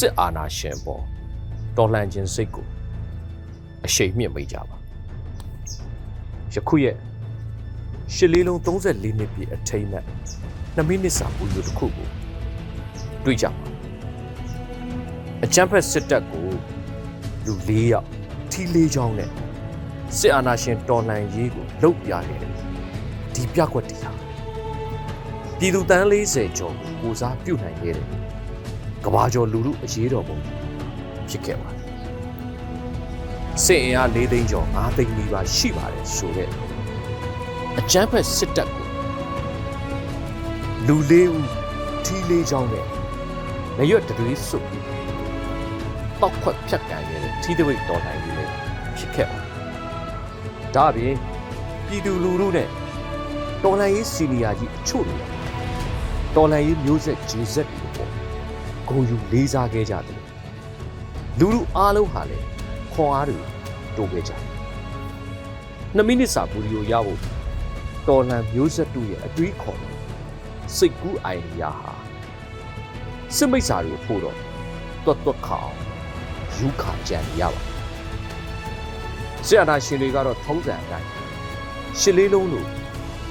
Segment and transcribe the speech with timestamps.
[0.00, 1.02] စစ်အာဏာရှင်ပေါ်
[1.76, 2.66] တော်လှန်ခြင်းစိတ်ကို
[3.86, 4.76] အရှိန်မြင့်မိကြပါ
[6.54, 6.96] ယခုရဲ့
[8.14, 10.04] ရှစ်လေးလုံး34နှစ်ပြည့်အထိမ်းအမှတ်
[10.76, 12.08] 2မိနစ်စာပူလူတစ်ခုကို
[13.24, 13.64] တွေ့ကြပါ
[15.44, 16.48] အချမ်းဖက်စစ်တပ်ကို
[17.44, 18.06] လူ၄ယောက်
[18.50, 19.30] ထီလေးချောင်းနဲ့
[20.18, 22.52] စစ်အာဏာရှင်တော်လှန်ရေးကိုလှုပ်ပြခဲ့တယ်
[23.34, 24.10] ဒီပြကွက်တီဟာ
[25.58, 28.08] ပြည်သူတန်း40ကျော်ကိုကိုစားပြုတ်နိုင်ခဲ့တယ်
[29.04, 30.38] ကဘာကျော်လူလူအရေးတော်ပုံ
[31.28, 31.80] ဖြစ်ခဲ့ပါတယ်
[33.64, 36.48] စစ်အင်အား၄သိန်းကျော်၅သိန်းနီးပါးရှိပါတယ်ဆိုတဲ့
[37.78, 38.88] အကျန်းဖက်စစ်တပ်ကို
[40.86, 41.46] လူလေးဦး
[42.04, 42.86] ထီလေးချောင်းနဲ့
[43.76, 44.84] မရွတ်တတွေးစုပ်ပြီး
[46.20, 48.52] တောက်ခွက်ဖြတ်ကန်ခဲ့တဲ့ထီးသပိတ်တော်လှန်ရေးလည်း
[48.96, 49.48] ဖြစ်ခဲ့ပါတယ်
[50.74, 51.14] ဒါအပြင်
[51.86, 52.68] ပြည်သူလူထုနဲ့
[53.64, 55.18] တော်လှန်ရေးစီနီယာကြီးအချို့တွေ
[56.36, 57.68] တော်လှန်ရေးမျိုးဆက်ဂျေဆက်
[58.90, 60.20] တွေပေါ့ဂုံယူလေးစားခဲ့ကြတယ်
[61.38, 62.46] လူလူအားလုံးဟာလည်း
[62.92, 63.38] ခွန်အားတွေ
[63.96, 64.42] တိုးခဲ့ကြတယ်
[65.96, 67.20] 2မိနစ်စာဗီဒီယိုရဖို့
[68.08, 69.94] တော်လှန်မျိုးဆက်တို့ရဲ့အတွေးခေါ်တဲ့
[70.76, 71.92] စိတ်ကူးအိုင်ဒီယာဟာ
[73.36, 74.36] စစ်မိတ်စာတွေဖို့တော့
[75.04, 75.74] တွတ်တွတ်ခအောင်
[76.56, 77.62] ယူခါကြံရပါ
[79.46, 81.08] ဆရာနာရှင်တွေကတော့ထုံးစံအတိုင်း
[82.00, 82.68] ရှစ်လေးလုံးလို့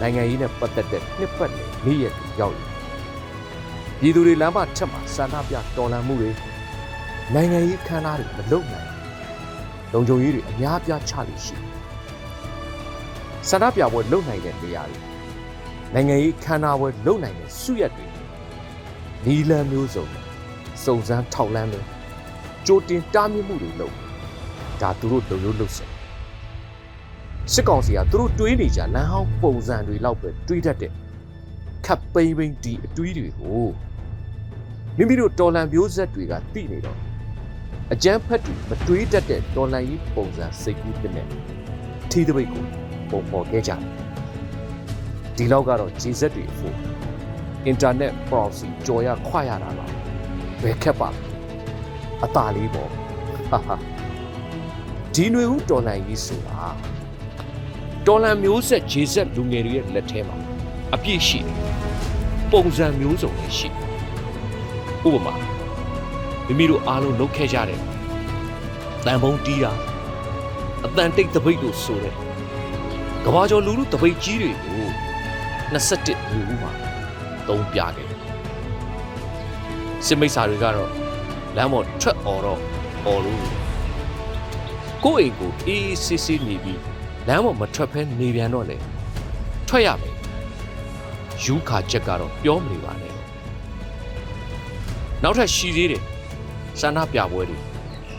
[0.00, 2.73] နိုင်ငံရေးနဲ့ပတ်သက်တဲ့နှစ်ပတ်လည်နေ့ရက်တွေရောက်လာ
[4.04, 6.30] ပြည်သူတွေလမ်းမထက်မှာစန္ဒပြတော်လှန်မှုတွေ
[7.34, 8.88] နိုင်ငံရေးခမ်းနားတွေမလုပ်နိုင်
[9.92, 11.68] လုံခြုံရေးတွေအများပြားချလို့ရှိတယ်
[13.48, 14.98] ဆန္ဒပြပွဲလုပ်နိုင်တဲ့နေရာတွေ
[15.94, 18.06] နိုင်ငံရေးခမ်းနားပွဲလုပ်နိုင်တဲ့စုရက်တွေ
[19.24, 20.24] နီလန်မျိုးစုံနဲ့
[20.84, 21.86] စုံစမ်းထောက်လန်းလို့
[22.66, 23.94] ကြိုတင်တားမြစ်မှုတွေလုပ်
[24.80, 25.90] ဒါသူတို့လုံလို့လုပ်စင်
[27.52, 30.92] စစ်ကောင်စီကသူတို့တွေးနေကြလမ်းဟောင်းပုံစံတွေလောက်ပဲတွေးတတ်တဲ့
[31.86, 33.66] ခပ်ပိမ့်ပိမ့်ဒီအတွေးတွေကို
[34.97, 36.97] မိမိတို့တော်လန်မျိုးဆက်တွေကသိနေတော့
[37.93, 41.27] အကျန်းဖက်တွေမတွေးတတ်တဲ့တော်လန်ကြီးပုံစံစိတ်ကူးတဲ့နဲ့
[42.09, 42.63] ထီးတပိတ်ကို
[43.11, 43.81] ပုံပေါ်ခဲ့ကြတယ်
[45.37, 46.75] ဒီလောက်ကတော့ဂျေဇက်တွေအဖို့
[47.65, 49.93] အင်တာနက် proxy ကြော်ရခွရတာလား
[50.63, 51.21] ဘယ်ခက်ပါလဲ
[52.23, 52.89] အตาလေးပေါ့
[53.51, 53.75] ဟာဟာ
[55.13, 56.61] ဒီຫນွေဦးတော်လန်ကြီးဆိုတာ
[58.07, 60.37] တော်လန်မျိုးဆက်ဂျေဇက်လူငယ်တွေရဲ့လက်ထဲမှာ
[60.93, 61.57] အပြည့်ရှိတယ်
[62.51, 63.82] ပုံစံမျိုးစုံနဲ့ရှိတယ်
[65.06, 65.34] ဥပမာ
[66.46, 67.80] မိမိတို့အားလုံးလုပ်ခဲ့ကြတယ်
[69.04, 69.72] တန်ဖုံးတီးတာ
[70.84, 72.14] အတန်တိတ်တပိတ်လို့ဆိုတယ်
[73.24, 74.82] ကဘာကျော်လူလူတပိတ်ကြီးတွေကို
[75.72, 76.72] 21လူဦးမှာ
[77.48, 78.20] သုံးပြခဲ့တယ်
[80.06, 80.90] စစ်မိတ်ဆာတွေကတော့
[81.56, 82.60] လမ်းပေါ်ထွက်អော်တော့
[83.06, 83.42] អော်လို့
[85.04, 86.80] ကိုယ့်အိမ်ကိုအေးအေးဆေးဆေးနေပြီး
[87.28, 88.76] လမ်းပေါ်မထွက်ဖဲနေပြန်တော့လေ
[89.68, 90.14] ထွက်ရမယ်
[91.44, 93.13] ယူခါချက်ကတော့ပြောမနေပါနဲ့
[95.24, 96.02] နောက်ထပ်ရှိသေးတယ်
[96.80, 97.58] ဆန္ဒပြပွဲတွေ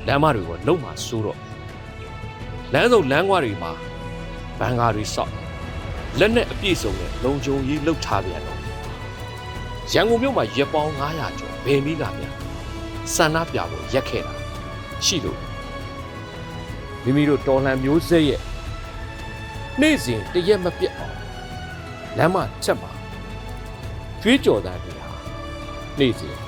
[0.08, 1.40] လမ်းမတွေကလုံမှာစိုးတော့
[2.74, 3.72] လမ်းစုံလမ်းကွာတွေမှာ
[4.60, 5.34] ဘန်ကာတွေစောက်
[6.20, 8.60] လက်နဲ့အပြည့်စုံနဲ့လုံခြုံရေးလှုပ်ထားပြန်တော့
[9.94, 12.36] ရန်ကုန်မြို့မှာရက်ပေါင်း900ကျော်ဘယ်နည်းကများ
[13.16, 14.34] ဆန္ဒပြဖို့ရက်ခဲ့တာ
[15.06, 15.40] ရှိလို့
[17.04, 18.42] မိမိတို့တော်လှန်မျိုးဆက်ရဲ့
[19.82, 21.16] နေ့စဉ်တရက်မပြတ်အောင်
[22.18, 22.92] လမ်းမချက်မှာ
[24.22, 25.08] ကျွေးကြော်သားတွေဟာ
[26.00, 26.45] နေ့စဉ်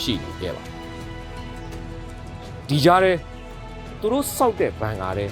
[0.00, 0.62] ရှိနေခဲ့ပါ
[2.68, 3.12] ဒီကြားထဲ
[4.00, 5.30] သူတို့စောက်တဲ့ဘန်ကားတဲ့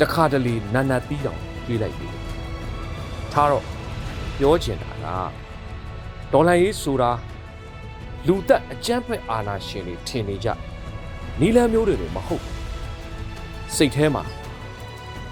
[0.00, 2.08] တခါတလေနတ်နတ်တီးတောင်ကျွေးလိုက်ပြီ
[3.32, 3.64] ထားတော့
[4.38, 5.06] ပြောချင်တာက
[6.32, 7.10] ဒေါ်လာရေးဆိုတာ
[8.26, 10.48] လူသက်အကြမ်းဖက်အာဏာရှင်တွေထင်နေကြ
[11.40, 12.44] နီလန်းမျိုးတွေမဟုတ်
[13.76, 14.24] စိတ်ထဲမှာ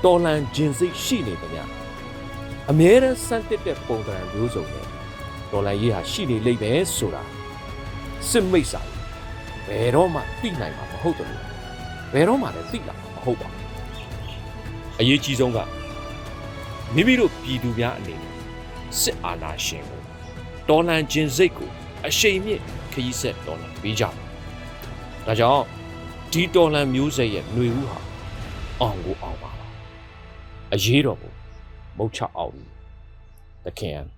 [0.04, 1.70] တော်လန်ဂျင်စိတ်ရှိနေတယ်များ
[2.70, 4.86] အမြဲတမ်းစမ်းတစ်တဲ့ပုံစံမျိုးစုံနဲ့
[5.50, 7.22] ဒေါ်လာရေးဟာရှိနေလိမ့်မယ်ဆိုတာ
[8.30, 8.80] စစ်မိတ်စာ
[9.66, 11.28] ဘယ်တော့မှသိနိုင်မှာမဟုတ်တယ်
[12.12, 13.66] ဘယ်တော့မှလည်းသိလာမှာမဟုတ်ပါဘူး
[15.00, 15.58] အရေးကြီးဆုံးက
[16.94, 18.34] မိမိတို့ပြည်သူများအနေနဲ့
[19.00, 20.02] စစ်အာဏာရှင်ကို
[20.68, 21.70] တော်လန်ခြင်းစိတ်ကို
[22.06, 22.62] အရှိန်မြင့်
[22.92, 24.10] ခရီးဆက်တော်လန်ပေးကြပါ
[25.26, 25.64] ဒါကြောင့်
[26.32, 27.98] ဒီတော်လန်မျိုးဆက်ရဲ့ຫນွေဦးဟာ
[28.80, 29.66] အောင်ကိုအောင်ပါပါ
[30.72, 31.32] အရေးတော်ကို
[31.98, 32.56] မုတ်ချအောင်
[33.64, 34.15] တခင်